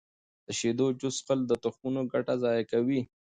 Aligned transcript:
د 0.45 0.47
شیدو 0.59 0.87
جوس 0.99 1.15
څښل 1.19 1.39
د 1.47 1.51
تخمونو 1.63 2.01
ګټه 2.13 2.33
ضایع 2.43 2.63
کوي. 2.71 3.01